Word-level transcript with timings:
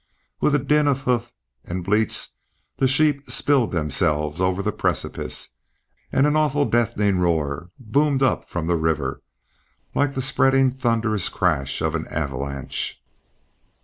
With 0.39 0.67
din 0.67 0.87
of 0.87 1.03
hoofs 1.03 1.31
and 1.63 1.83
bleats 1.83 2.33
the 2.77 2.87
sheep 2.87 3.29
spilled 3.29 3.71
themselves 3.71 4.41
over 4.41 4.63
the 4.63 4.71
precipice, 4.71 5.49
and 6.11 6.25
an 6.25 6.35
awful 6.35 6.65
deafening 6.65 7.19
roar 7.19 7.69
boomed 7.77 8.23
up 8.23 8.49
from 8.49 8.65
the 8.65 8.77
river, 8.77 9.21
like 9.93 10.15
the 10.15 10.21
spreading 10.23 10.71
thunderous 10.71 11.29
crash 11.29 11.83
of 11.83 11.93
an 11.93 12.07
avalanche. 12.07 12.99